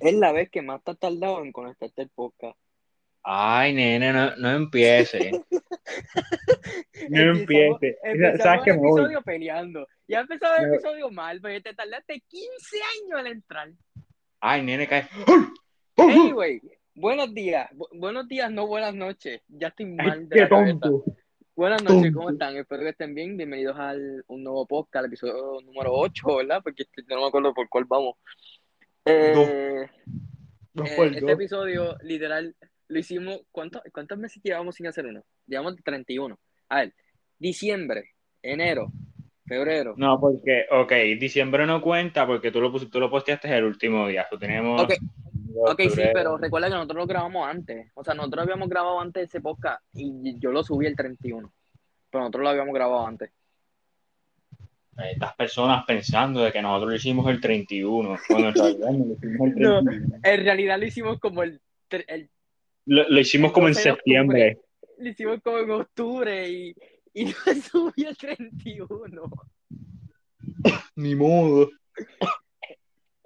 [0.00, 2.58] Es la vez que más te has tardado en conectarte el podcast.
[3.22, 5.30] Ay, nene, no, no empiece.
[7.10, 7.98] no empiece.
[8.02, 9.00] Empezamos ¿Sabes el me voy?
[9.00, 9.86] episodio peleando.
[10.08, 13.70] Ya empezaba el Me- episodio mal, pero te tardaste 15 años en entrar.
[14.40, 15.06] Ay, nene, cae.
[15.96, 16.60] Anyway,
[16.94, 17.68] buenos días.
[17.72, 19.42] Bu- buenos días, no buenas noches.
[19.48, 20.78] Ya estoy mal de Qué la cabeza.
[20.80, 21.04] tonto.
[21.54, 22.18] Buenas noches, Tonto.
[22.18, 22.56] ¿cómo están?
[22.56, 23.36] Espero que estén bien.
[23.36, 26.62] Bienvenidos al un nuevo podcast, el episodio número 8, ¿verdad?
[26.62, 28.14] Porque yo no me acuerdo por cuál vamos.
[29.04, 29.90] Eh, eh,
[30.74, 32.54] este episodio, literal,
[32.88, 33.42] lo hicimos.
[33.50, 35.24] ¿cuántos, ¿Cuántos meses llevamos sin hacer uno?
[35.46, 36.38] Llevamos 31.
[36.68, 36.94] A ver,
[37.38, 38.10] diciembre,
[38.42, 38.92] enero,
[39.46, 39.94] febrero.
[39.96, 44.26] No, porque, ok, diciembre no cuenta porque tú lo, tú lo posteaste el último día.
[44.38, 44.82] Tenemos.
[44.82, 44.94] Ok,
[45.56, 47.90] Ok, sí, pero recuerda que nosotros lo grabamos antes.
[47.94, 51.52] O sea, nosotros habíamos grabado antes ese podcast y yo lo subí el 31.
[52.10, 53.30] Pero nosotros lo habíamos grabado antes.
[55.04, 58.18] Estas personas pensando de que nosotros lo hicimos el 31.
[58.28, 59.82] Cuando en realidad no lo hicimos el No.
[59.82, 60.20] 31.
[60.22, 61.60] En realidad lo hicimos como el,
[62.86, 64.58] Lo, lo hicimos como en 12 de septiembre.
[64.98, 66.74] lo hicimos como en octubre y,
[67.14, 67.32] y lo
[67.70, 69.30] subí el 31.
[70.96, 71.70] Ni modo.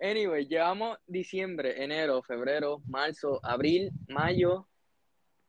[0.00, 4.68] Anyway, llevamos diciembre, enero, febrero, marzo, abril, mayo.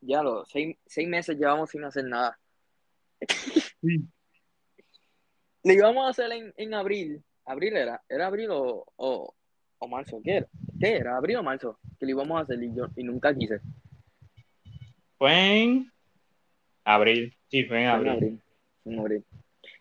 [0.02, 2.39] Ya los seis, seis meses llevamos sin hacer nada.
[3.81, 4.08] Sí.
[5.66, 7.23] Lo íbamos a hacer en, en abril.
[7.44, 7.99] ¿Abril era?
[8.08, 9.33] ¿Era abril o, o,
[9.80, 10.21] o marzo?
[10.23, 10.47] ¿Qué era?
[10.80, 11.17] ¿Qué era?
[11.17, 11.80] ¿Abril o marzo?
[11.99, 13.59] Que lo íbamos a hacer y, yo, y nunca quise.
[15.17, 15.91] Fue en
[16.83, 17.36] abril.
[17.47, 18.11] Sí, fue en Fue en abril.
[18.11, 18.41] abril.
[18.86, 19.25] En abril.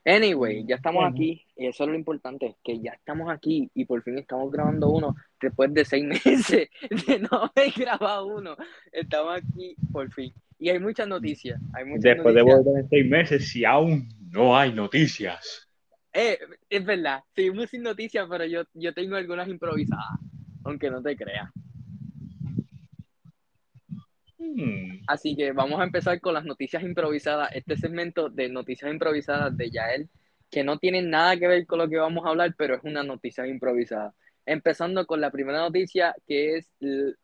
[0.07, 4.03] Anyway, ya estamos aquí y eso es lo importante, que ya estamos aquí y por
[4.03, 6.71] fin estamos grabando uno después de seis meses
[7.07, 8.57] de no haber grabado uno.
[8.91, 10.33] Estamos aquí por fin.
[10.59, 11.61] Y hay muchas noticias.
[11.75, 15.69] Hay muchas Después de volver en seis meses, si aún no hay noticias.
[16.17, 16.39] Eh,
[16.71, 20.21] es verdad, seguimos sin noticias, pero yo, yo tengo algunas improvisadas,
[20.63, 21.51] aunque no te creas.
[24.39, 25.01] Hmm.
[25.09, 27.51] Así que vamos a empezar con las noticias improvisadas.
[27.53, 30.09] Este segmento de noticias improvisadas de Yael,
[30.51, 33.03] que no tienen nada que ver con lo que vamos a hablar, pero es una
[33.03, 34.15] noticia improvisada.
[34.47, 36.71] Empezando con la primera noticia, que es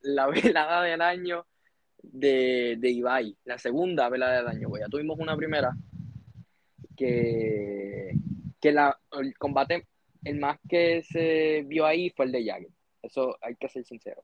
[0.01, 1.47] la velada del año
[2.03, 3.37] de, de Ibai.
[3.45, 4.69] La segunda velada del año.
[4.69, 5.77] pues Ya tuvimos una primera
[6.97, 8.15] que,
[8.61, 9.87] que la, el combate,
[10.25, 12.71] el más que se vio ahí fue el de Jagger.
[13.03, 14.23] Eso hay que ser sincero.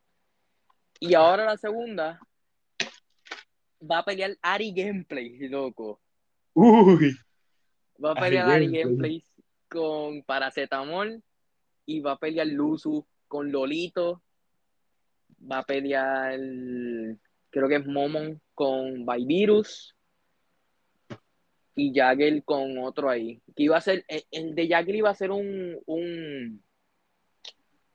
[1.01, 2.21] Y ahora la segunda
[3.83, 6.01] va a pelear Ari Gameplay, loco.
[6.55, 7.17] Uy.
[8.03, 8.85] Va a pelear Ari Gameplay.
[8.85, 9.25] Gameplay
[9.69, 11.23] con Paracetamol
[11.87, 14.23] y va a pelear Luzu con Lolito.
[15.51, 16.39] Va a pelear,
[17.51, 19.96] creo que es Momon con Virus
[21.77, 23.41] y Jagger con otro ahí.
[23.55, 26.63] Que iba a ser, el, el de Jagger iba a ser un, un,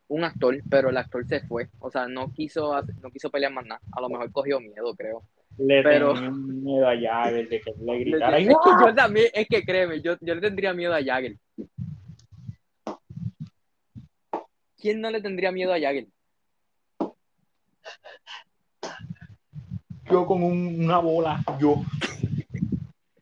[0.08, 1.68] un actor, pero el actor se fue.
[1.80, 3.82] O sea, no quiso, no quiso pelear más nada.
[3.92, 5.24] A lo mejor cogió miedo, creo.
[5.58, 8.38] Le Pero- tenía miedo a Jagger de que le Es gritara.
[8.38, 11.38] que yo también, es que créeme, yo, yo le tendría miedo a Jagger.
[14.78, 16.08] ¿Quién no le tendría miedo a Jagger?
[20.10, 21.82] Yo con un- una bola, yo.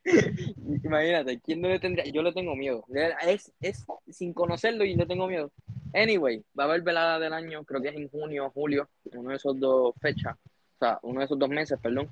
[0.83, 2.05] Imagínate, ¿quién no le tendría?
[2.05, 2.83] Yo le tengo miedo.
[3.25, 5.51] Es, es sin conocerlo y le tengo miedo.
[5.93, 9.35] Anyway, va a haber velada del año, creo que es en junio julio, uno de
[9.35, 12.09] esos dos fechas, o sea, uno de esos dos meses, perdón.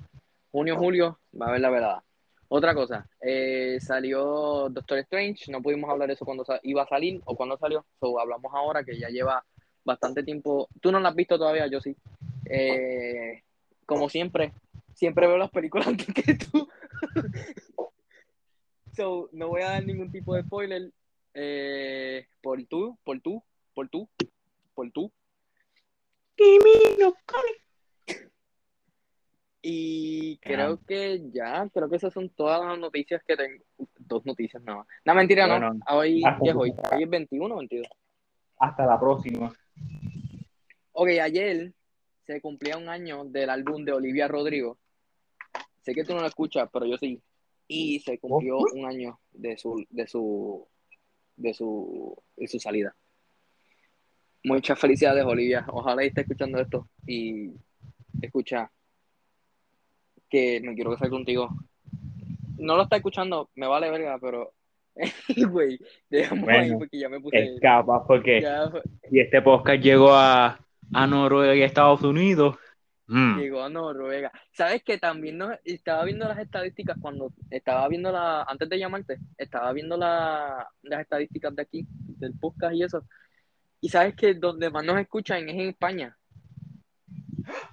[0.50, 2.04] Junio julio va a haber la velada.
[2.48, 7.20] Otra cosa, eh, salió Doctor Strange, no pudimos hablar de eso cuando iba a salir
[7.26, 9.44] o cuando salió, so, hablamos ahora que ya lleva
[9.84, 10.68] bastante tiempo.
[10.80, 11.94] Tú no la has visto todavía, yo sí.
[12.46, 13.42] Eh,
[13.84, 14.52] como siempre,
[14.94, 16.68] siempre veo las películas antes que tú.
[18.98, 20.90] So, no voy a dar ningún tipo de spoiler.
[21.34, 23.40] eh, por tú, por tú,
[23.72, 24.08] por tú,
[24.74, 25.12] por tú.
[29.62, 33.62] Y creo que ya, creo que esas son todas las noticias que tengo.
[33.98, 34.86] Dos noticias nada más.
[35.04, 35.80] No, mentira, Bueno, no.
[35.96, 36.74] Hoy, hasta ¿qué es que- hoy?
[36.96, 37.86] Hoy es 21 o 22.
[38.58, 39.54] Hasta la próxima.
[40.90, 41.72] Ok, ayer
[42.26, 44.76] se cumplía un año del álbum de Olivia Rodrigo.
[45.82, 47.22] Sé que tú no lo escuchas, pero yo sí.
[47.68, 50.66] Y se cumplió un año de su, de su,
[51.36, 52.96] de su, de su salida.
[54.44, 55.66] Muchas felicidades, Olivia.
[55.68, 57.52] Ojalá esté escuchando esto y
[58.22, 58.70] escucha
[60.30, 61.50] que me quiero casar contigo.
[62.56, 64.54] No lo está escuchando, me vale verga, pero
[65.50, 65.78] güey,
[66.10, 67.38] ahí Bueno, porque ya me puse.
[67.38, 68.70] Es capaz porque ya
[69.10, 70.58] y este podcast llegó a,
[70.92, 72.56] a Noruega y a Estados Unidos.
[73.08, 73.38] Mm.
[73.38, 74.30] Llegó a Noruega.
[74.52, 79.18] ¿Sabes que también no, estaba viendo las estadísticas cuando estaba viendo la, antes de llamarte,
[79.38, 83.04] estaba viendo la, las estadísticas de aquí, del podcast y eso.
[83.80, 86.16] Y sabes que donde más nos escuchan es en España.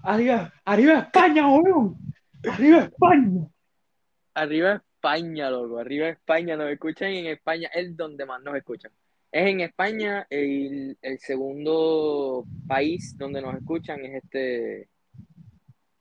[0.04, 1.98] Arriba, arriba España, weón.
[2.50, 3.48] Arriba España.
[4.36, 5.80] Arriba España, loco.
[5.80, 6.56] Arriba España.
[6.56, 7.70] Nos escuchan en España.
[7.74, 8.92] Es donde más nos escuchan.
[9.32, 10.26] Es en España.
[10.30, 14.90] El, el segundo país donde nos escuchan es este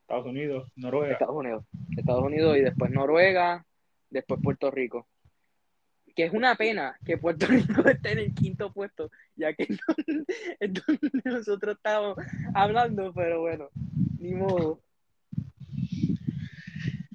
[0.04, 1.14] Estados Unidos, Noruega.
[1.14, 1.64] Estados Unidos.
[1.96, 3.64] Estados Unidos y después Noruega,
[4.10, 5.08] después Puerto Rico.
[6.14, 9.66] Que es una pena que Puerto Rico esté en el quinto puesto, ya que
[10.60, 12.18] es donde nosotros estamos
[12.54, 13.70] hablando, pero bueno,
[14.18, 14.82] ni modo.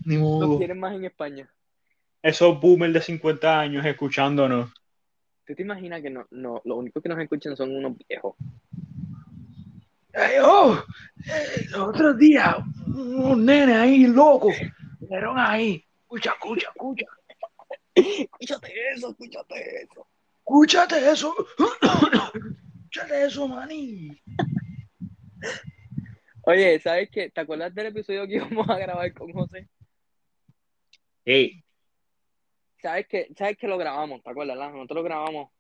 [0.04, 0.58] Ni Nos modo.
[0.58, 1.48] quieren más en España.
[2.24, 4.74] Esos boomers de 50 años escuchándonos.
[5.46, 8.36] ¿Tú te imaginas que no, no, lo único que nos escuchan son unos viejos?
[10.14, 10.84] Ay, oh,
[11.28, 12.58] eh, los otros días,
[13.00, 14.56] unos nenes ahí locos,
[15.00, 15.86] vinieron ahí.
[16.02, 17.06] Escucha, escucha, escucha.
[17.96, 20.08] Escúchate eso, escúchate eso.
[20.38, 21.36] Escúchate eso.
[22.34, 24.22] Escúchate eso, maní.
[26.44, 27.30] Oye, ¿sabes qué?
[27.30, 29.68] ¿Te acuerdas del episodio que íbamos a grabar con José?
[31.26, 31.64] Hey,
[32.82, 34.24] ¿Sabes que, ¿Sabes que lo grabamos?
[34.24, 34.58] ¿Te acuerdas?
[34.58, 34.72] la?
[34.72, 35.52] Nosotros lo grabamos.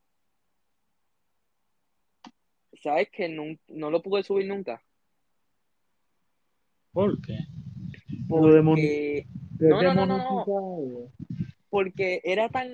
[2.82, 4.82] ¿Sabes que no, no lo pude subir nunca?
[7.00, 7.38] ¿Por qué?
[8.28, 9.26] Lo de mon- Porque,
[9.60, 11.12] No, no, no, no, no.
[11.70, 12.74] porque era tan...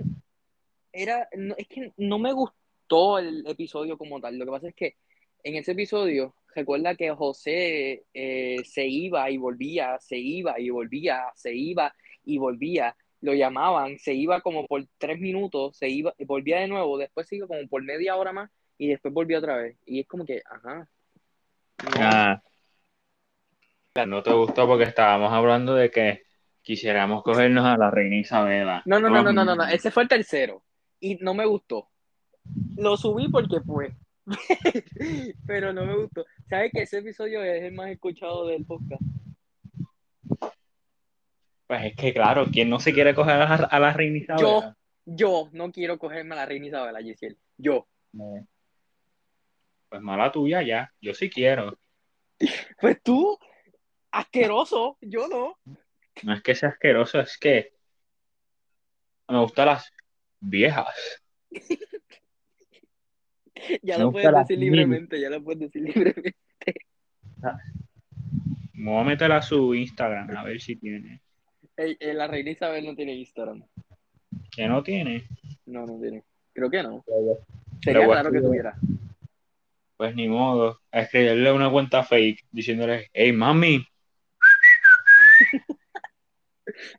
[0.91, 4.37] Era, no, es que no me gustó el episodio como tal.
[4.37, 4.95] Lo que pasa es que
[5.43, 11.25] en ese episodio, recuerda que José eh, se iba y volvía, se iba y volvía,
[11.35, 11.93] se iba
[12.23, 12.95] y volvía.
[13.21, 17.35] Lo llamaban, se iba como por tres minutos, se iba, volvía de nuevo, después se
[17.35, 19.77] iba como por media hora más y después volvía otra vez.
[19.85, 20.89] Y es como que, ajá.
[21.83, 21.91] no.
[21.95, 22.41] Ah.
[24.03, 26.23] No te gustó porque estábamos hablando de que
[26.61, 28.83] quisiéramos cogernos a la reina Isabela.
[28.85, 30.63] No, no, no, no, no, no, no, ese fue el tercero
[30.99, 31.87] y no me gustó.
[32.75, 33.95] Lo subí porque fue,
[35.47, 36.25] pero no me gustó.
[36.49, 39.01] ¿Sabes que ese episodio es el más escuchado del podcast?
[41.67, 44.75] Pues es que claro, ¿quién no se quiere coger a la, a la reina Isabela?
[45.05, 47.37] Yo no quiero cogerme a la reina Isabela, Giselle.
[47.57, 47.87] Yo.
[48.11, 48.45] No.
[49.87, 50.91] Pues mala tuya ya.
[50.99, 51.77] Yo sí quiero.
[52.81, 53.39] Pues tú,
[54.15, 55.57] asqueroso, yo no.
[56.23, 57.73] No es que sea asqueroso, es que
[59.27, 59.91] me gustan las
[60.39, 60.95] viejas.
[63.81, 66.35] Ya Me lo puedes decir libremente, ya lo puedes decir libremente.
[68.73, 71.21] Me voy a meter a su Instagram a ver si tiene.
[71.75, 73.63] Ey, eh, la reina Isabel no tiene Instagram.
[74.51, 75.27] Que no tiene.
[75.65, 76.23] No, no tiene.
[76.53, 77.03] Creo que no.
[77.81, 78.75] Sería raro que tuviera.
[79.97, 80.81] Pues ni modo.
[80.91, 83.87] A escribirle una cuenta fake diciéndole, hey mami,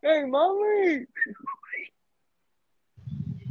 [0.03, 1.07] ¡Hey, mami!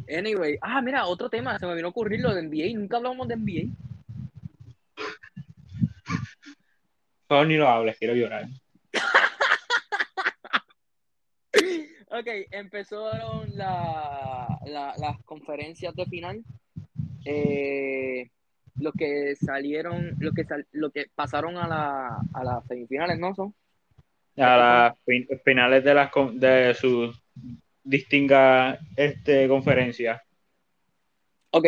[0.08, 3.28] Anyway, ah, mira, otro tema, se me vino a ocurrir lo de NBA, nunca hablamos
[3.28, 3.74] de NBA.
[7.28, 8.46] por ni lo hables, quiero llorar.
[12.12, 16.44] Ok, empezaron la, la- las conferencias de final.
[17.26, 18.30] Eh,
[18.80, 23.34] los que salieron, los que sal- los que pasaron a la, a las semifinales, ¿no?
[23.34, 23.54] Son.
[24.38, 27.14] A las fin- finales de, las de su
[27.84, 30.22] distinga este, conferencia.
[31.52, 31.66] Ok.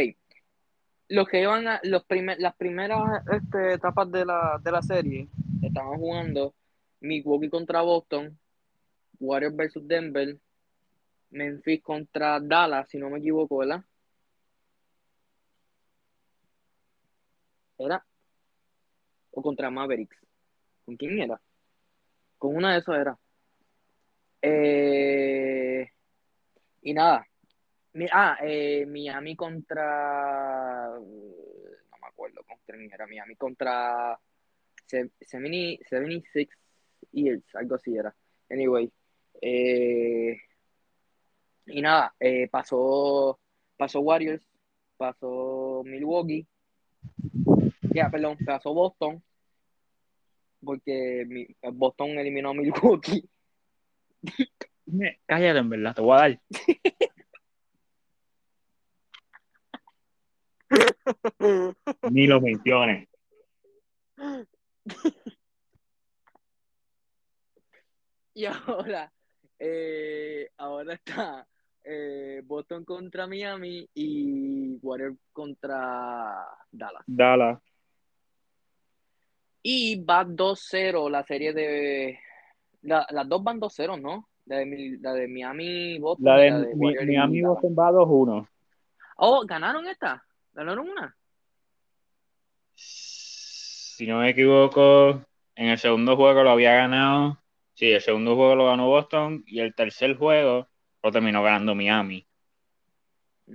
[1.09, 5.29] Los que iban a los primer, las primeras este, etapas de la, de la serie
[5.61, 6.53] estaban jugando
[6.99, 8.37] Milwaukee contra Boston,
[9.19, 10.35] Warriors versus Denver,
[11.29, 13.81] Memphis contra Dallas, si no me equivoco, ¿verdad?
[17.77, 18.05] ¿Era?
[19.31, 20.17] O contra Mavericks.
[20.83, 21.39] ¿Con quién era?
[22.37, 23.17] Con una de esos era.
[24.41, 25.89] Eh,
[26.81, 27.25] y nada.
[28.11, 30.89] Ah, eh, Miami contra.
[30.99, 33.35] No me acuerdo contra quién era Miami.
[33.35, 34.17] Contra.
[34.85, 36.49] Se- 70 76
[37.11, 38.15] Years, algo así era.
[38.49, 38.91] Anyway.
[39.41, 40.37] eh,
[41.65, 42.15] y nada,
[42.49, 43.39] pasó,
[43.75, 44.47] pasó Warriors,
[44.95, 46.47] pasó Milwaukee.
[47.93, 49.21] Ya, perdón, pasó Boston.
[50.67, 53.23] Porque mi- Boston eliminó a Milwaukee.
[55.25, 56.41] Cállate, en verdad, te voy a dar.
[62.11, 63.07] Ni lo menciones.
[68.33, 69.09] Y ahora,
[69.57, 71.47] eh, ahora está
[71.85, 77.03] eh, Boston contra Miami y Warriors contra Dallas.
[77.07, 77.61] Dala.
[79.69, 82.17] Y va 2-0 la serie de...
[82.83, 84.29] la- las dos van 2-0, ¿no?
[84.45, 86.25] La de, la de Miami, Boston.
[86.25, 87.61] La y de la de mi, Warriors y mi amigo Dallas.
[87.63, 88.47] Boston va 2-1.
[89.17, 90.23] Oh, ¿ganaron esta?
[90.53, 91.13] ¿Ganaron una?
[92.75, 95.21] Si no me equivoco,
[95.55, 97.37] en el segundo juego lo había ganado.
[97.73, 100.67] Sí, el segundo juego lo ganó Boston y el tercer juego
[101.03, 102.25] lo terminó ganando Miami.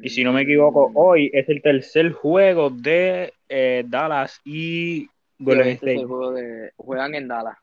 [0.02, 0.92] Y si no me equivoco, Mm.
[0.97, 5.09] hoy es el tercer juego de eh, Dallas y
[5.42, 6.06] Golden este el State.
[6.06, 7.58] juego de, juegan en Dallas.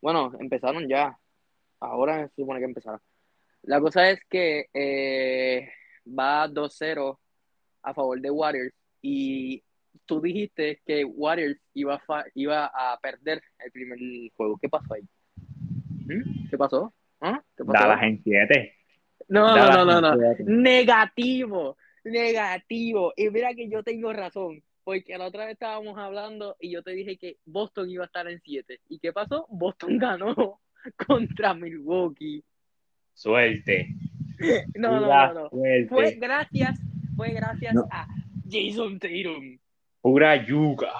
[0.00, 1.16] Bueno, empezaron ya.
[1.80, 3.00] Ahora se supone que empezaron.
[3.62, 5.68] La cosa es que eh,
[6.06, 7.18] va 2-0
[7.82, 9.62] a favor de Warriors y
[10.06, 13.98] tú dijiste que Warriors iba a, iba a perder el primer
[14.36, 14.58] juego.
[14.60, 15.02] ¿Qué pasó ahí?
[16.06, 16.48] ¿Mm?
[16.50, 16.92] ¿Qué pasó?
[17.20, 17.42] ¿Ah?
[17.56, 17.86] ¿Qué pasó?
[17.86, 18.74] Dallas en 7.
[19.28, 20.34] No, no, no, no, no.
[20.40, 23.12] Negativo, negativo.
[23.16, 26.92] Y mira que yo tengo razón, porque la otra vez estábamos hablando y yo te
[26.92, 28.80] dije que Boston iba a estar en 7.
[28.88, 29.46] ¿Y qué pasó?
[29.50, 29.98] Boston
[30.36, 30.60] ganó
[31.06, 32.44] contra Milwaukee.
[33.14, 33.88] Suerte.
[34.74, 35.50] No, no, no, no.
[35.88, 36.76] Fue gracias,
[37.14, 37.86] fue gracias No.
[37.92, 38.08] a
[38.50, 39.56] Jason Tatum.
[40.00, 40.90] Pura yuca.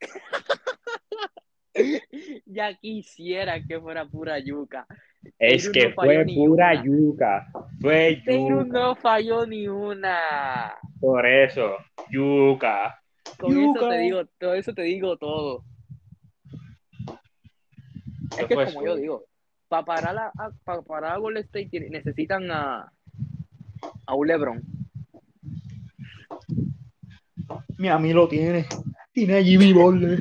[2.44, 4.86] Ya quisiera que fuera pura yuca.
[5.38, 6.84] Es Tatum que no fue pura una.
[6.84, 7.46] yuca.
[7.80, 8.78] Fue Tatum yuca.
[8.78, 10.74] no falló ni una.
[11.00, 11.76] Por eso,
[12.10, 13.00] yuca.
[13.40, 15.64] Con eso te digo, todo eso te digo todo.
[18.36, 19.02] Es Eso que fue es como yo suerte.
[19.02, 19.24] digo,
[19.68, 22.92] para parar a, para parar a Golden State necesitan a,
[24.06, 24.62] a un LeBron.
[27.78, 28.66] Miami lo tiene.
[29.12, 30.20] Tiene a Jimmy Butler.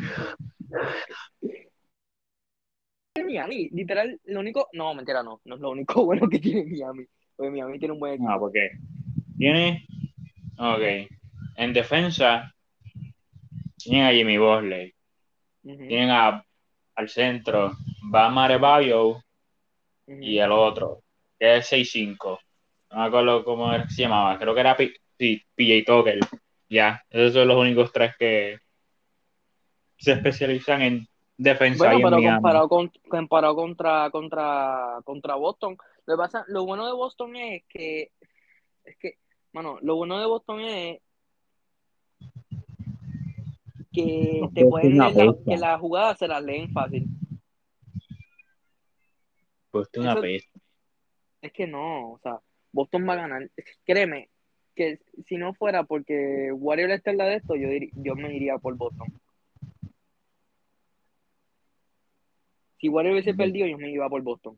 [3.26, 7.06] Miami, literal, lo único, no, mentira, no, no es lo único bueno que tiene Miami,
[7.36, 8.30] porque Miami tiene un buen equipo.
[8.30, 8.72] No, porque
[9.38, 9.86] tiene.
[10.58, 11.10] Ok.
[11.58, 12.54] En defensa,
[13.84, 14.94] tienen a Jimmy Butler.
[15.64, 16.44] Ujú, Tienen a,
[16.96, 17.74] al centro,
[18.14, 19.22] va Marebayo ujú.
[20.22, 21.02] y el otro,
[21.38, 22.40] que es 6'5.
[22.92, 24.38] No me acuerdo cómo era se llamaba.
[24.40, 26.20] Creo que era P- sí, PJ Tucker.
[26.70, 28.60] Ya, esos son los únicos tres que
[29.98, 31.08] se especializan en
[31.38, 32.34] defensa Bueno, y en pero Miami.
[32.36, 37.64] comparado, con, comparado contra, contra, contra Boston, lo, que pasa, lo bueno de Boston es
[37.68, 38.12] que,
[38.84, 39.18] es que,
[39.54, 41.00] bueno, lo bueno de Boston es
[44.06, 45.44] que te Boston pueden la, apesta.
[45.52, 47.06] que las jugadas se las leen fácil.
[49.72, 50.60] Pues una Eso- peste.
[51.42, 52.40] Es que no, o sea,
[52.72, 53.50] Boston va a ganar.
[53.86, 54.30] Créeme,
[54.76, 58.34] que si no fuera porque Warrior está en la de esto, yo, dir- yo me
[58.36, 59.08] iría por Boston.
[62.80, 64.58] Si Warrior hubiese perdido, yo me iba por Boston.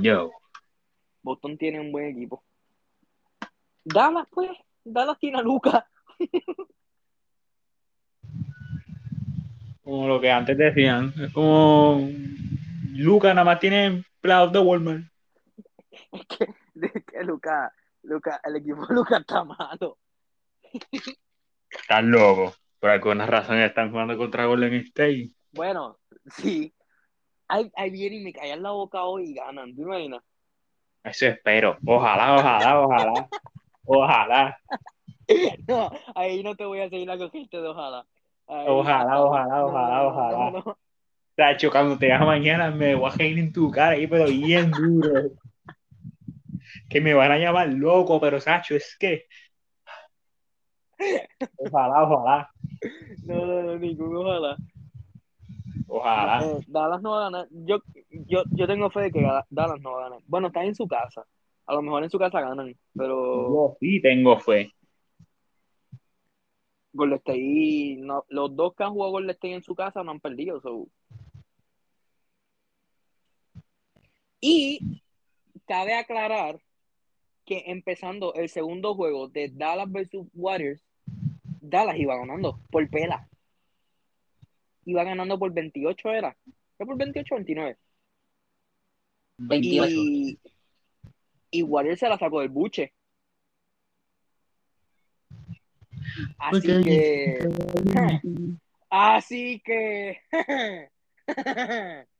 [0.00, 0.30] Yo.
[1.22, 2.42] Boston tiene un buen equipo.
[3.84, 4.50] Dallas, pues,
[4.84, 5.88] Dallas tiene a Luca.
[9.82, 11.12] Como lo que antes decían.
[11.20, 12.08] Es como.
[12.94, 15.04] Luca nada más tiene empleados de Walmart.
[16.12, 16.44] Es que,
[16.80, 19.98] es que Luca, Luca, el equipo de Luca está malo.
[21.68, 22.58] Están locos.
[22.78, 25.30] Por alguna razón están jugando contra Golden State.
[25.52, 25.98] Bueno,
[26.36, 26.72] sí.
[27.48, 29.74] Ahí, ahí viene y me callan la boca hoy y ganan.
[29.74, 30.22] ¿Te imaginas?
[31.04, 31.76] Eso espero.
[31.84, 33.28] Ojalá, ojalá, ojalá.
[33.84, 34.56] Ojalá.
[35.68, 38.04] No, ahí no te voy a seguir la cogiste de ojalá.
[38.48, 40.50] Ahí- Ojalá, ojalá, ojalá, ojalá.
[40.50, 40.78] no, no.
[41.34, 44.70] Tacho, cuando te veas mañana me voy a reír en tu cara ahí, pero bien
[44.70, 45.30] duro.
[46.88, 49.24] Que me van a llamar loco, pero Sacho, es que.
[51.56, 52.50] Ojalá, ojalá.
[53.24, 54.56] No, no, no, ningún ojalá.
[55.88, 56.44] Ojalá.
[56.44, 57.48] Eh, Dallas no va a ganar.
[57.50, 57.78] Yo,
[58.10, 60.20] yo, yo tengo fe de que Dallas no va a ganar.
[60.26, 61.24] Bueno, están en su casa.
[61.66, 64.70] A lo mejor en su casa ganan, pero Yo sí tengo fe.
[66.92, 70.20] Golden State, no, los dos que han jugado Golden State en su casa no han
[70.20, 70.60] perdido.
[70.60, 70.88] so.
[74.40, 75.02] Y
[75.66, 76.60] cabe aclarar
[77.44, 80.82] que empezando el segundo juego de Dallas versus Warriors,
[81.60, 83.28] Dallas iba ganando por pela.
[84.84, 86.36] Iba ganando por 28, ¿era?
[86.76, 87.78] ¿Fue por 28 o 29?
[89.38, 89.90] 28.
[89.90, 90.38] Y,
[91.50, 92.92] y Warriors se la sacó del buche.
[96.38, 97.38] Así que.
[98.90, 100.20] Así que.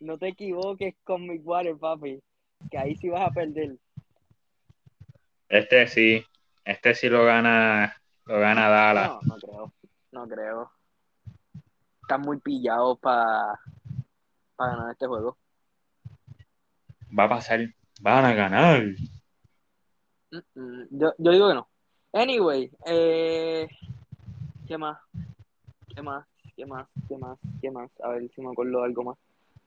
[0.00, 2.22] No te equivoques con mi Warriors, papi.
[2.70, 3.76] Que ahí sí vas a perder.
[5.48, 6.24] Este sí.
[6.64, 7.94] Este sí lo gana.
[8.24, 9.08] Lo gana Dallas.
[9.08, 9.72] No, no creo.
[10.12, 10.72] No creo.
[12.02, 13.58] Están muy pillados para
[14.58, 15.36] ganar este juego.
[17.18, 17.60] Va a pasar.
[18.00, 18.82] Van a ganar.
[20.30, 21.69] Mm, mm, Yo, yo digo que no.
[22.12, 23.68] Anyway, eh,
[24.66, 24.98] ¿qué más?
[25.94, 26.26] ¿Qué más?
[26.56, 26.88] ¿Qué más?
[27.08, 27.38] ¿Qué más?
[27.60, 27.90] ¿Qué más?
[28.02, 29.18] A ver si me acuerdo algo más.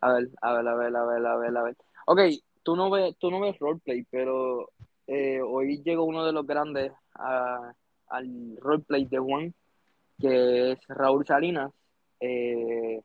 [0.02, 1.78] A ver, a ver, a ver, a ver, a ver, a ver.
[2.06, 2.20] Ok,
[2.64, 4.70] tú no ves, tú no ves roleplay, pero
[5.08, 9.54] eh, hoy llegó uno de los grandes al roleplay de Juan,
[10.20, 11.72] que es Raúl Salinas,
[12.20, 13.02] eh,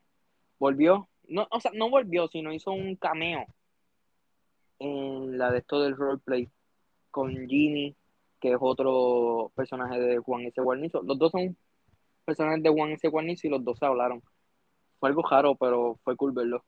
[0.59, 3.47] volvió, no, o sea, no volvió, sino hizo un cameo
[4.81, 6.49] en la de esto del roleplay
[7.13, 7.95] con Jimmy,
[8.41, 10.61] que es otro personaje de Juan S.
[10.61, 11.03] Guarnizo.
[11.03, 11.57] Los dos son
[12.25, 13.09] personajes de Juan S.
[13.09, 14.23] Guarnizo y los dos se hablaron.
[14.99, 16.65] Fue algo raro, pero fue cool verlo.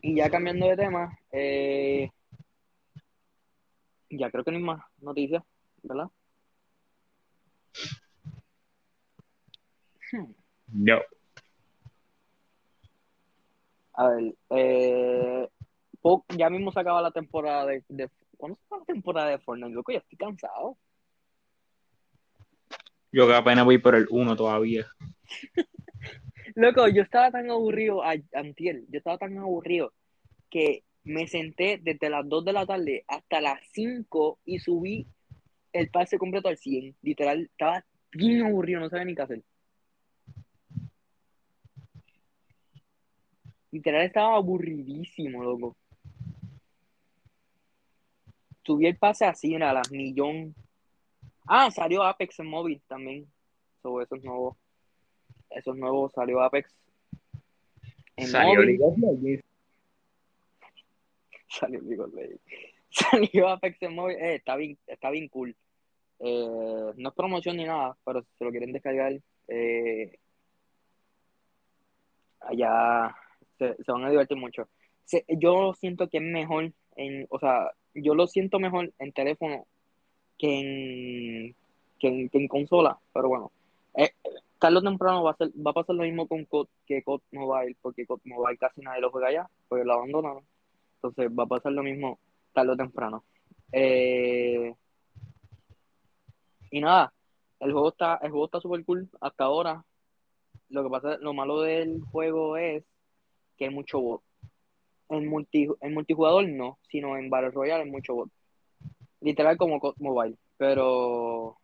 [0.00, 2.10] Y ya cambiando de tema, eh,
[4.10, 5.42] ya creo que no hay más noticias,
[5.82, 6.06] ¿verdad?
[10.12, 10.32] Hmm.
[10.72, 10.98] No.
[13.94, 15.48] A ver, eh,
[16.36, 19.74] ya mismo se acaba la temporada de, de- ¿Cuándo se la temporada de Fortnite?
[19.74, 20.78] Loco, ya estoy cansado.
[23.12, 24.86] Yo que apenas voy por el 1 todavía.
[26.54, 29.92] Loco, yo estaba tan aburrido, a- antier, yo estaba tan aburrido
[30.50, 35.06] que me senté desde las 2 de la tarde hasta las 5 y subí
[35.72, 36.96] el pase completo al 100.
[37.02, 39.42] Literal, estaba bien aburrido, no sabía ni qué hacer.
[43.72, 45.76] Literal, estaba aburridísimo, loco.
[48.68, 50.54] Subí el pase así, a las millón.
[51.46, 53.26] Ah, salió Apex en móvil también.
[53.80, 54.58] So, eso es nuevo.
[55.48, 56.70] Eso es nuevo, salió Apex.
[58.16, 58.78] En Salió móvil.
[59.22, 59.44] League.
[61.48, 62.42] Salió League of Legends.
[62.90, 64.16] Salió Apex en móvil.
[64.18, 65.56] Eh, está bien, está bien cool.
[66.18, 70.18] Eh, no es promoción ni nada, pero si se lo quieren descargar, eh,
[72.40, 73.16] allá
[73.58, 74.68] se, se van a divertir mucho.
[75.06, 79.66] Se- yo siento que es mejor en, o sea, yo lo siento mejor en teléfono
[80.38, 81.54] que en,
[81.98, 83.52] que en, consola, pero bueno,
[83.94, 84.12] eh,
[84.60, 87.76] o temprano va a ser, va a pasar lo mismo con COD que COD Mobile,
[87.80, 90.44] porque COD Mobile casi nadie lo juega ya, porque lo abandonaron.
[90.96, 92.18] Entonces va a pasar lo mismo
[92.52, 93.24] tarde o temprano.
[93.72, 94.74] Eh,
[96.70, 97.12] y nada,
[97.60, 99.84] el juego está, el juego está súper cool hasta ahora.
[100.70, 102.84] Lo que pasa, lo malo del juego es
[103.56, 104.22] que hay mucho bot.
[105.10, 108.30] En, multi, en multijugador no, sino en Battle Royale hay mucho bot.
[109.20, 110.36] Literal como COD Mobile.
[110.56, 111.56] Pero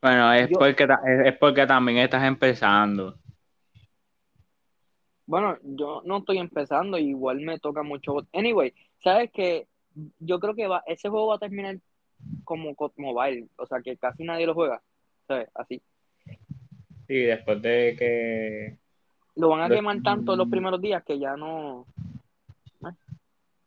[0.00, 3.16] Bueno, es Yo- porque, es es porque también estás empezando.
[5.26, 8.28] bueno, yo no estoy empezando, igual me toca mucho bot.
[8.32, 9.66] Anyway, sabes que
[10.18, 11.76] yo creo que va, ese juego va a terminar
[12.44, 14.82] como COD Mobile, o sea que casi nadie lo juega.
[15.26, 15.48] ¿Sabes?
[15.54, 15.80] Así.
[17.06, 18.76] Sí, después de que.
[19.36, 21.86] Lo van a quemar tanto los primeros días que ya no.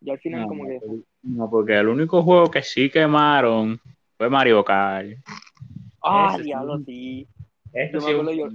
[0.06, 0.80] Ya al final, No, como que.
[1.24, 3.80] no, porque el único juego que sí quemaron
[4.18, 5.08] fue Mario Kart.
[6.04, 7.28] ¡Ah, diablo, sí!
[7.74, 8.50] Yo me sí acuerdo yo-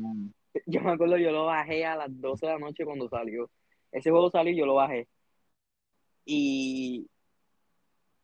[0.66, 3.50] Yo me acuerdo, yo lo bajé a las 12 de la noche cuando salió.
[3.92, 5.08] Ese juego salió y yo lo bajé.
[6.24, 7.06] Y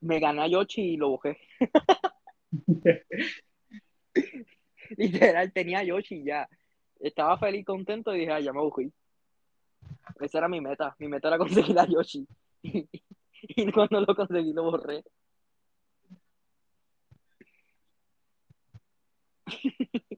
[0.00, 1.36] me gané a Yoshi y lo bajé.
[4.96, 6.48] Literal, tenía a Yoshi ya.
[7.00, 8.90] Estaba feliz, contento y dije, ah, ya me bajé.
[10.20, 10.94] Esa era mi meta.
[10.98, 12.26] Mi meta era conseguir a Yoshi.
[13.56, 15.02] Y, cuando lo conseguí, lo borré.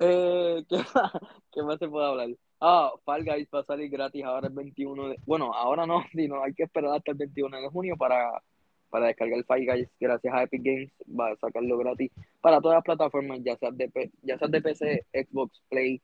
[0.00, 1.12] Eh, ¿qué más?
[1.52, 2.28] ¿Qué más se puede hablar?
[2.60, 5.18] Ah, Fall Guys va a salir gratis ahora el 21 de...
[5.24, 8.42] Bueno, ahora no, sino hay que esperar hasta el 21 de junio para,
[8.90, 9.88] para descargar Fall Guys.
[10.00, 12.10] Gracias a Epic Games va a sacarlo gratis
[12.40, 16.02] para todas las plataformas, ya sea de, ya sea de PC, Xbox, Play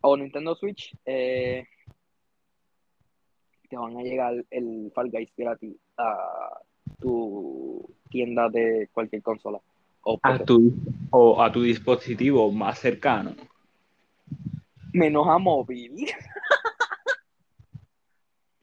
[0.00, 0.96] o Nintendo Switch.
[1.04, 1.66] eh,
[3.66, 6.60] te van a llegar el Fall Guys gratis a
[7.00, 9.60] tu tienda de cualquier consola.
[10.02, 10.72] O a tu,
[11.10, 13.34] o a tu dispositivo más cercano.
[14.92, 15.92] Menos a móvil.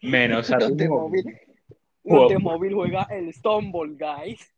[0.02, 1.24] Menos a tu móvil.
[2.04, 4.54] móvil, de móvil juega el Stumble, guys.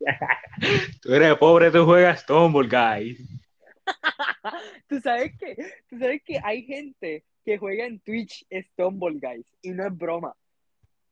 [1.02, 3.20] Tú eres pobre, tú juegas Stumble, guys.
[4.88, 5.56] ¿Tú sabes que,
[5.88, 10.36] tú sabes que hay gente que juega en Twitch Stumble, guys, y no es broma.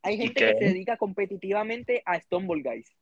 [0.02, 2.96] Hay ¿Y gente que se dedica competitivamente a Stumble, guys.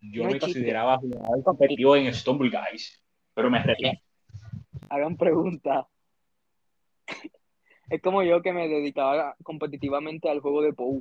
[0.00, 3.00] Yo No me consideraba jugador competitivo en Stumble, guys.
[3.32, 4.02] Pero me retiré.
[4.90, 5.86] Hagan preguntas.
[7.88, 11.00] Es como yo que me dedicaba competitivamente al juego de Pou.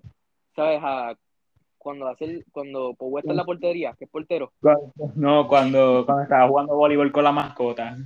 [0.56, 0.80] ¿Sabes?
[0.84, 1.18] A
[1.80, 4.54] cuando hace el- cuando Pou está en la portería, que es portero.
[5.16, 7.98] No, cuando, cuando estaba jugando voleibol con la mascota.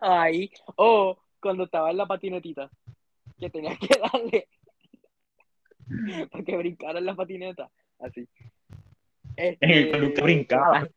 [0.00, 0.50] Ahí.
[0.76, 2.70] O cuando estaba en la patinetita.
[3.38, 4.48] Que tenías que darle
[6.30, 7.70] para que brincara en la patineta.
[7.98, 8.28] Así.
[9.36, 10.88] En el Este, brincaba.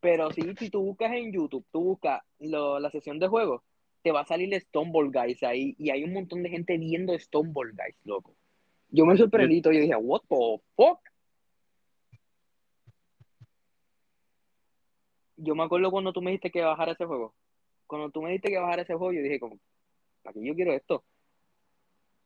[0.00, 3.64] Pero sí, si tú buscas en YouTube, tú buscas lo- la sesión de juego,
[4.02, 5.74] te va a salir Stoneball Guys ahí.
[5.78, 8.36] Y hay un montón de gente viendo Stoneball Guys, loco.
[8.90, 11.00] Yo me sorprendí y yo dije, what the fuck?
[15.38, 17.34] Yo me acuerdo cuando tú me dijiste que bajara ese juego.
[17.86, 19.58] Cuando tú me dijiste que bajara ese juego, yo dije como,
[20.22, 21.04] ¿para qué yo quiero esto?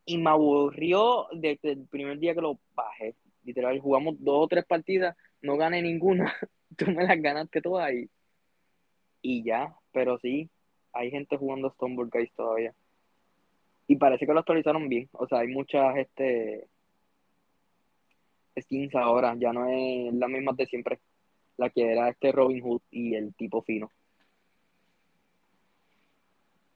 [0.04, 3.14] Y me aburrió desde el primer día que lo bajé.
[3.44, 6.34] Literal, jugamos dos o tres partidas, no gané ninguna.
[6.76, 8.10] tú me las ganaste todas y,
[9.20, 9.76] y ya.
[9.92, 10.50] Pero sí,
[10.92, 12.74] hay gente jugando Stoneborn Guys todavía.
[13.86, 15.08] Y parece que lo actualizaron bien.
[15.12, 16.68] O sea, hay muchas este
[18.60, 21.00] skins ahora, ya no es la misma de siempre.
[21.56, 23.90] La que era este Robin Hood y el tipo fino.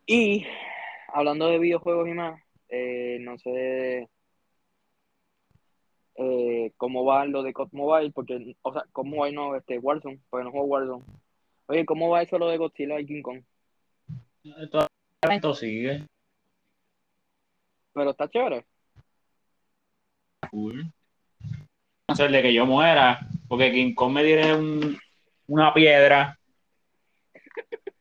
[0.06, 0.46] Y
[1.08, 4.08] hablando de videojuegos y más, eh, no sé
[6.16, 10.20] eh, cómo va lo de COD Mobile, porque, o sea, cómo va no, este, Warzone,
[10.30, 11.04] porque no juego Warzone.
[11.66, 13.42] Oye, ¿cómo va eso lo de Godzilla y King Kong?
[14.70, 16.06] Todo sigue.
[17.92, 18.64] Pero está chévere.
[20.50, 20.92] Cool.
[22.06, 24.98] Hacerle que yo muera, porque King Kong me diré un,
[25.48, 26.38] una piedra.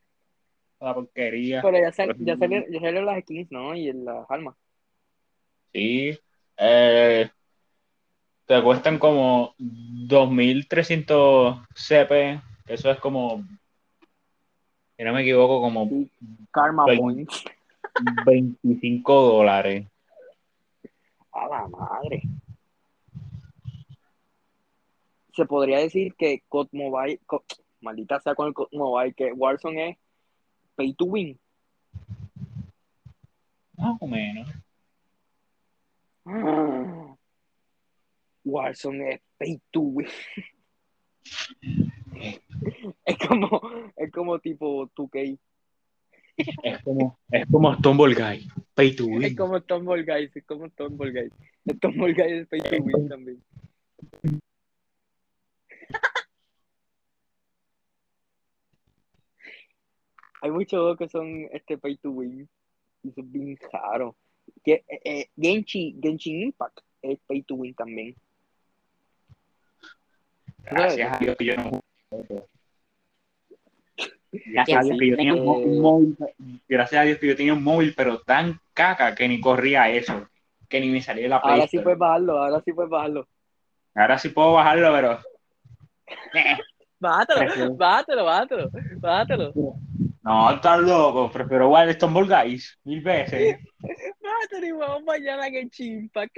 [0.79, 1.61] La porquería.
[1.61, 3.75] Pero ya, sal, ya, salieron, ya salieron las skins, ¿no?
[3.75, 4.55] Y las armas.
[5.73, 6.17] Sí.
[6.57, 7.29] Eh,
[8.45, 12.41] te cuestan como 2.300 CP.
[12.67, 13.43] Eso es como,
[14.97, 15.89] si no me equivoco, como
[16.51, 17.45] Karma 20 Points.
[18.25, 19.87] 25 dólares.
[21.31, 22.21] A la madre.
[25.35, 27.19] Se podría decir que COD Mobile,
[27.81, 29.97] maldita sea con el COD Mobile, que Warzone es
[30.75, 31.37] pay to win.
[33.77, 34.49] Más o menos.
[36.25, 37.15] Ah.
[38.45, 40.07] Warzone es pay to win.
[43.05, 43.61] es como,
[43.97, 45.37] es como tipo 2K.
[46.63, 48.47] Es como, es como Stumble Guy.
[48.73, 49.35] Pay to Es win.
[49.35, 51.33] como Stumble Guys, es como Stumble Guys.
[51.77, 53.43] Stumble Guys es pay to win también.
[60.45, 62.47] Hay muchos juegos que son este pay to win.
[63.01, 64.13] Y son bien raros.
[64.63, 68.15] Que, eh, eh, Genshin, Genshin Impact es pay to win también.
[70.59, 71.81] Gracias a Dios que yo no.
[74.31, 76.15] Gracias a Dios que yo tenía un mo- un móvil.
[76.69, 80.27] Gracias a Dios que yo tenía un móvil, pero tan caca que ni corría eso.
[80.69, 83.27] Que ni me salía la Play Ahora sí puedes bajarlo, ahora sí puedes bajarlo.
[83.95, 85.19] Ahora sí puedo bajarlo, pero.
[86.99, 89.53] Bájatelo, Prefiero- bájatelo, bájatelo, bájatelo.
[90.25, 91.29] No, estás loco.
[91.29, 93.59] Prefiero Stumble Guys mil veces.
[94.19, 96.35] Bájatelo y vamos mañana a Genshin Impact.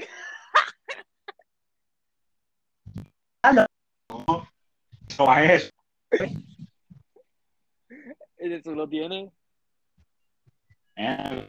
[5.17, 5.71] No es eso.
[8.35, 9.31] Eso lo tiene.
[10.97, 11.47] Eh,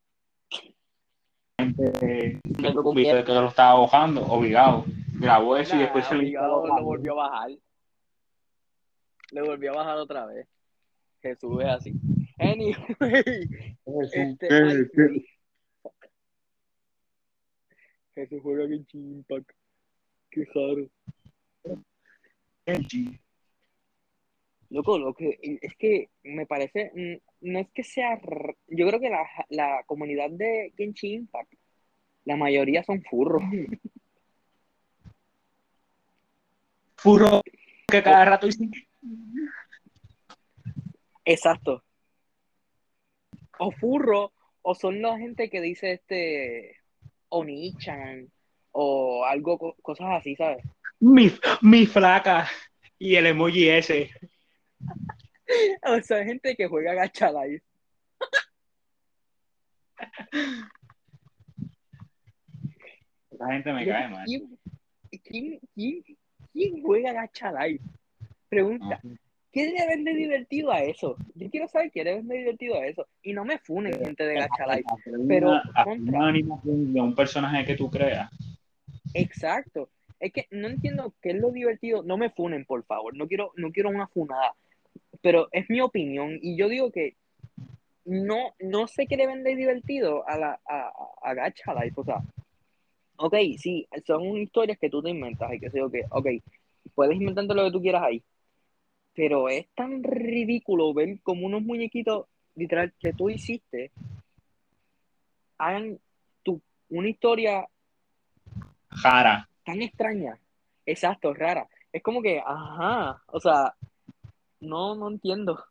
[1.59, 4.85] gente que que lo estaba bajando, obligado.
[5.15, 7.51] Grabó eso y después se lo obligado, lo volvió a bajar.
[9.33, 10.47] Le volvió a bajar otra vez.
[11.21, 12.18] Jesús es así.
[12.39, 12.77] Anyway,
[13.87, 15.27] este, ay, sí.
[18.15, 19.51] Jesús juega Genshin Impact.
[20.31, 20.89] Qué raro.
[24.71, 28.21] Loco, lo que es que me parece, mm, no es que sea,
[28.67, 31.55] yo creo que la, la comunidad de Genshin Impact,
[32.25, 33.43] la mayoría son furros.
[36.97, 37.41] Furro
[37.87, 38.69] que cada rato dice
[41.25, 41.85] Exacto.
[43.59, 46.77] O furro, o son la gente que dice este
[47.31, 48.31] Oni-chan,
[48.73, 50.65] o algo, co- cosas así, ¿sabes?
[51.01, 51.31] mi,
[51.63, 52.49] mi flaca
[52.99, 54.11] y el emoji ese.
[55.85, 57.65] O sea, gente que juega Gacha Life.
[63.31, 64.25] La gente me cae mal.
[64.25, 64.59] ¿Quién,
[65.25, 66.05] quién, quién,
[66.53, 67.85] quién juega Gacha Life?
[68.49, 69.01] Pregunta,
[69.59, 71.17] ¿qué le ven de divertido a eso?
[71.35, 73.07] Yo quiero saber qué le ven de divertido a eso.
[73.25, 74.85] Y no me funen gente de Gacha Life.
[75.27, 76.19] Pero, Una- contra.
[76.19, 78.31] una animación de un personaje que tú creas.
[79.15, 79.89] Exacto.
[80.21, 82.05] Es que no entiendo qué es lo divertido.
[82.05, 83.17] No me funen, por favor.
[83.17, 84.55] No quiero, no quiero una funada.
[85.23, 86.39] Pero es mi opinión.
[86.41, 87.17] Y yo digo que
[88.05, 90.93] no, no sé qué le ven de divertido a la a,
[91.23, 91.95] a Gacha Life.
[91.97, 92.23] O sea,
[93.17, 96.27] ok, sí, son historias que tú te inventas y que sé yo que, ok,
[96.95, 98.23] puedes inventarte lo que tú quieras ahí.
[99.19, 103.91] Pero es tan ridículo ver como unos muñequitos, literal, que tú hiciste,
[105.59, 105.99] hagan
[106.45, 107.67] tu, una historia
[108.91, 109.49] Jara.
[109.65, 110.39] tan extraña.
[110.87, 111.67] Exacto, rara.
[111.93, 113.75] Es como que, ajá, o sea,
[114.61, 115.65] no, no entiendo.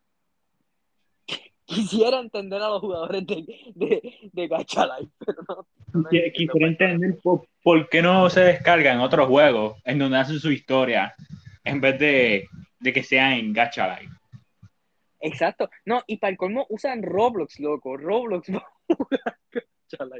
[1.64, 6.10] Quisiera entender a los jugadores de, de, de Gacha Life, pero no.
[6.34, 11.14] Quisiera entender por, por qué no se descargan otros juegos en donde hacen su historia
[11.68, 12.48] en vez de,
[12.80, 14.12] de que sea en Gacha Life.
[15.20, 15.68] Exacto.
[15.84, 17.96] No, y para el colmo usan Roblox, loco.
[17.96, 18.50] Roblox.
[19.88, 20.16] Chala.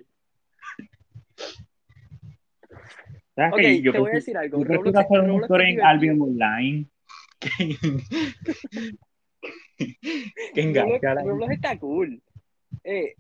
[3.37, 3.83] ¿Sabes Ok, qué?
[3.83, 4.59] Yo te voy a decir algo.
[4.61, 5.81] prefiero Roblox, hacer un Roblox en.
[5.81, 6.87] Albion Online
[7.39, 7.49] que,
[10.55, 12.21] que en Roblox, Gacha, Roblox está cool.
[12.83, 13.15] Eh,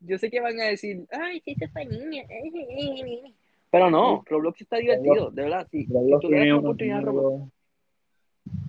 [0.00, 1.72] yo sé que van a decir, ay, sí, eso es
[3.72, 3.78] eh, eh, eh, eh".
[3.80, 5.66] Pero no, Roblox está divertido, de verdad.
[5.70, 7.52] Si, si Roblox tú le das tiene una oportunidad a Roblox,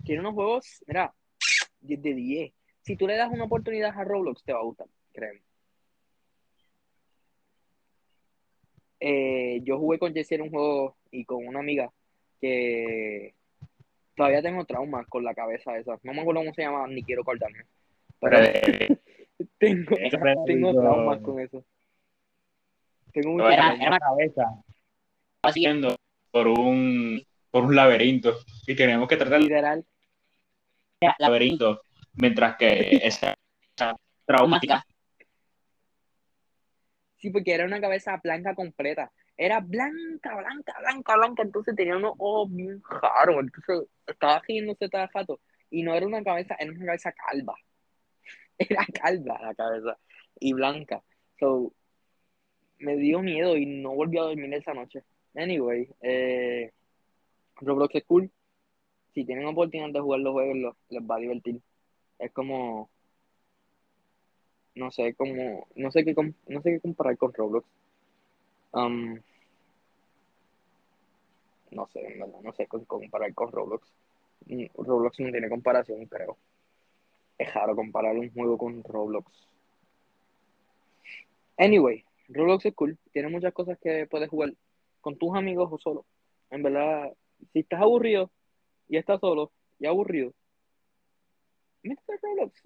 [0.06, 1.14] tiene unos juegos, mira,
[1.82, 2.54] 10 de 10.
[2.82, 5.42] Si tú le das una oportunidad a Roblox, te va a gustar, créeme.
[9.02, 11.92] Eh, yo jugué con Jessie en un juego y con una amiga
[12.40, 13.34] que
[14.16, 16.00] todavía tengo traumas con la cabeza esa.
[16.04, 17.66] No me acuerdo cómo se llama, ni quiero acordarme.
[18.22, 18.38] Pero
[19.60, 21.66] tengo, Eso tengo traumas con eso.
[23.12, 24.64] Tengo era, era una cabeza
[25.44, 25.96] haciendo
[26.32, 29.86] por un por un laberinto y tenemos que tratar el Literal,
[31.20, 31.82] laberinto
[32.14, 33.36] mientras que esa,
[33.76, 34.84] esa traumática
[37.24, 39.10] Sí, porque era una cabeza blanca completa.
[39.38, 41.44] Era blanca, blanca, blanca, blanca.
[41.44, 43.38] Entonces tenía unos ojos bien raros.
[43.40, 45.40] Entonces estaba riéndose cada rato.
[45.70, 47.56] Y no era una cabeza, era una cabeza calva.
[48.58, 49.98] Era calva la cabeza.
[50.38, 51.02] Y blanca.
[51.40, 51.74] So,
[52.80, 55.04] me dio miedo y no volví a dormir esa noche.
[55.36, 56.72] Anyway, eh,
[57.58, 58.32] Roblox es cool.
[59.14, 61.62] Si tienen oportunidad de jugar los juegos, los- les va a divertir.
[62.20, 62.90] Es como
[64.76, 66.14] no sé cómo, no sé qué,
[66.48, 67.68] no sé qué comparar con Roblox.
[68.74, 69.20] Um,
[71.72, 73.88] no sé, en verdad, no sé qué comparar con Roblox.
[74.48, 76.38] Mm, Roblox no tiene comparación, creo.
[77.38, 79.32] Es raro comparar un juego con Roblox.
[81.58, 82.98] Anyway, Roblox es cool.
[83.12, 84.54] Tiene muchas cosas que puedes jugar
[85.04, 86.08] con tus amigos o solo.
[86.50, 87.14] En verdad,
[87.52, 88.32] si estás aburrido
[88.90, 90.34] y estás solo y aburrido,
[91.84, 92.64] métete a Roblox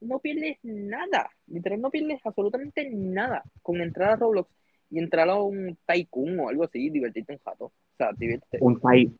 [0.00, 1.30] no pierdes nada.
[1.46, 4.50] Literal, no pierdes absolutamente nada con entrar a Roblox
[4.90, 7.64] y entrar a un Tycoon o algo así, divertirte un rato.
[7.66, 8.58] O sea, diviértete.
[8.60, 9.10] un país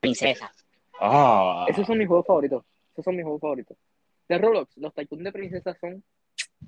[0.00, 0.52] princesa.
[1.00, 2.64] ah Esos son mis juegos favoritos.
[2.92, 3.76] Esos son mis juegos favoritos.
[4.28, 6.02] De Roblox, los Tycoon de princesas son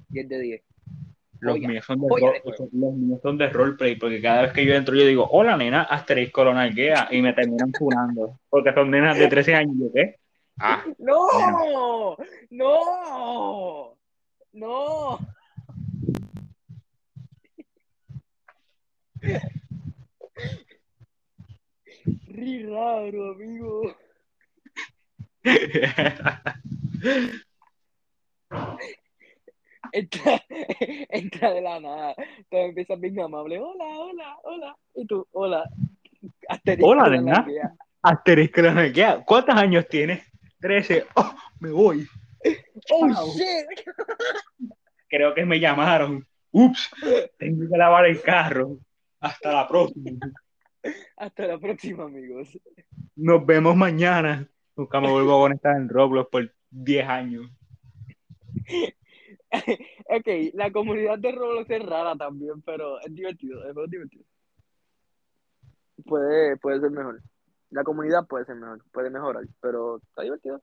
[0.08, 0.62] 10 de 10.
[1.44, 2.08] Los míos son de
[2.72, 5.82] los míos son de roleplay porque cada vez que yo entro yo digo hola nena
[5.82, 10.16] asterisco lo nalguea y me terminan funando porque son nenas de 13 años ¿yo qué?
[10.58, 12.16] ah ¡No!
[12.50, 13.96] ¡No!
[14.52, 15.18] ¡No!
[22.28, 23.96] Ri raro, amigo.
[29.94, 30.42] Entra,
[31.08, 32.14] entra de la nada.
[32.50, 33.60] Todo empieza bien amable.
[33.60, 34.76] Hola, hola, hola.
[34.96, 35.68] Y tú, hola.
[36.48, 37.74] Asterisco Hola, de la guía.
[38.02, 40.22] asterisco lo nalguea ¿cuántos años tienes?
[40.58, 42.06] 13 oh me voy
[42.90, 43.26] ¡Oh, Chao.
[43.34, 43.86] shit!
[45.06, 46.90] creo que me llamaron ups
[47.38, 48.78] tengo que lavar el carro
[49.20, 50.18] hasta la próxima
[51.18, 52.58] Hasta la próxima, amigos.
[53.16, 57.50] nos vemos mañana nunca me vuelvo a conectar en Roblox por 10 años
[59.54, 64.24] ok, la comunidad de Roblox es rara también, pero es divertido, es divertido.
[66.04, 67.22] Puede, puede ser mejor.
[67.70, 70.62] La comunidad puede ser mejor, puede mejorar, pero está divertido.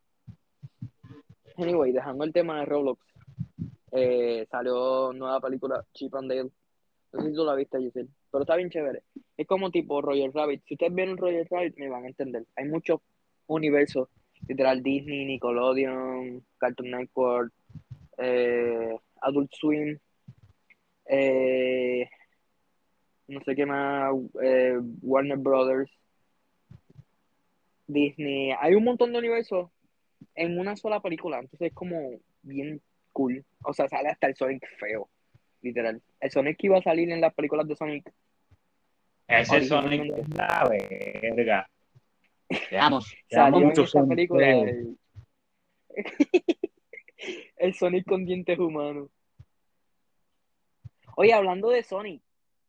[1.58, 3.06] Anyway, dejando el tema de Roblox,
[3.92, 6.52] eh, salió nueva película Chip and Dale.
[7.14, 9.04] No sé si tú la viste, Giselle, pero está bien chévere.
[9.36, 10.64] Es como tipo Roger Rabbit.
[10.66, 12.46] Si ustedes vieron Roger Rabbit, me van a entender.
[12.56, 13.02] Hay muchos
[13.48, 14.08] universos,
[14.48, 17.52] literal Disney, Nickelodeon, Cartoon Network,
[18.22, 19.98] eh, Adult Swim,
[21.08, 22.08] eh,
[23.28, 25.92] no sé qué más, eh, Warner Brothers,
[27.88, 28.52] Disney.
[28.60, 29.70] Hay un montón de universos
[30.36, 32.82] en una sola película, entonces es como bien
[33.12, 33.44] cool.
[33.64, 35.10] O sea, sale hasta el Sonic feo,
[35.62, 36.02] literal.
[36.20, 38.12] El Sonic que iba a salir en las películas de Sonic.
[39.28, 41.68] ese Sonic es la verga
[42.80, 44.98] amo Salió en Sonic, película el...
[47.62, 49.10] el Sonic con dientes humanos.
[51.16, 52.22] Oye, hablando de Sonic,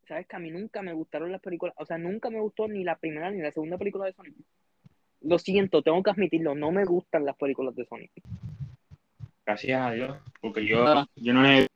[0.07, 1.75] ¿sabes que a mí nunca me gustaron las películas?
[1.79, 4.35] O sea, nunca me gustó ni la primera ni la segunda película de Sonic.
[5.23, 8.11] Lo siento, tengo que admitirlo, no me gustan las películas de Sonic.
[9.45, 11.07] gracias a Dios porque yo No.
[11.17, 11.67] yo no le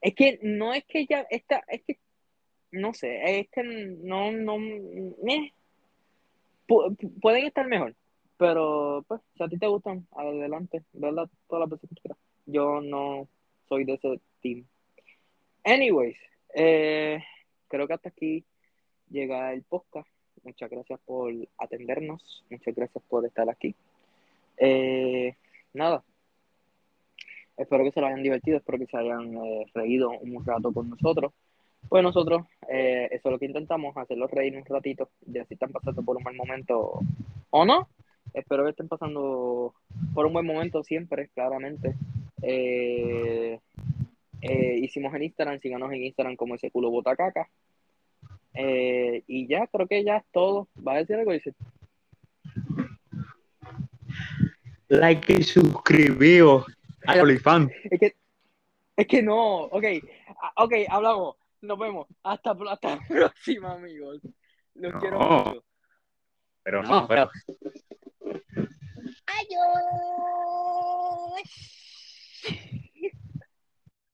[0.00, 1.98] Es que no es que ya esta, es que
[2.72, 5.52] no sé, es que no, no, eh.
[6.66, 7.94] Pu- pu- pueden estar mejor,
[8.40, 12.18] pero pues si a ti te gustan, adelante, verla todas las veces que quieras.
[12.46, 13.28] Yo no
[13.68, 14.64] soy de ese team.
[15.62, 16.16] Anyways,
[16.54, 17.22] eh,
[17.68, 18.42] creo que hasta aquí
[19.10, 20.08] llega el podcast.
[20.42, 23.74] muchas gracias por atendernos, muchas gracias por estar aquí.
[24.56, 25.34] Eh,
[25.74, 26.02] nada,
[27.58, 30.88] espero que se lo hayan divertido, espero que se hayan eh, reído un rato con
[30.88, 31.34] nosotros.
[31.90, 35.72] Pues nosotros, eh, eso es lo que intentamos, hacerlos reír un ratito, ya si están
[35.72, 37.00] pasando por un mal momento
[37.50, 37.86] o no.
[38.34, 39.74] Espero que estén pasando
[40.14, 41.94] por un buen momento siempre, claramente.
[42.42, 43.58] Eh,
[44.42, 47.48] eh, hicimos en Instagram, síganos en Instagram como ese culo botacaca.
[48.54, 50.68] Eh, y ya, creo que ya es todo.
[50.86, 51.32] ¿Va a decir algo?
[51.32, 51.54] Dice,
[54.88, 56.64] Like y suscribíos
[57.06, 57.70] a OnlyFans.
[57.90, 58.16] es que,
[58.96, 59.84] es que no, ok,
[60.42, 64.20] ah, ok, hablamos, nos vemos, hasta, hasta la próxima, amigos.
[64.74, 65.44] Los quiero No.
[65.44, 65.64] mucho.
[66.62, 67.30] Pero No, no, pero.
[69.36, 69.64] Ayo.